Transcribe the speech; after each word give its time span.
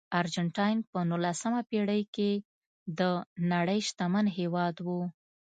ارجنټاین 0.19 0.77
په 0.91 0.97
نولسمه 1.09 1.61
پېړۍ 1.69 2.01
کې 2.15 2.31
د 2.99 3.01
نړۍ 3.51 3.79
شتمن 3.87 4.25
هېواد 4.37 4.75
و. 4.85 4.87